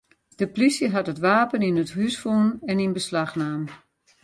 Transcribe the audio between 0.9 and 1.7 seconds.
hat it wapen